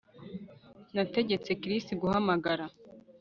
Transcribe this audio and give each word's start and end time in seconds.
Nategetse 0.95 1.49
Chris 1.61 1.85
guhamagara 2.01 2.65